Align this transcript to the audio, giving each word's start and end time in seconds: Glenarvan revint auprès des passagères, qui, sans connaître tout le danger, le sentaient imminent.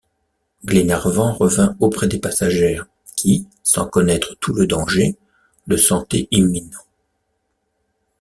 Glenarvan 0.65 1.31
revint 1.33 1.77
auprès 1.79 2.07
des 2.07 2.17
passagères, 2.17 2.87
qui, 3.15 3.47
sans 3.61 3.85
connaître 3.87 4.35
tout 4.39 4.51
le 4.51 4.65
danger, 4.65 5.15
le 5.67 5.77
sentaient 5.77 6.27
imminent. 6.31 6.81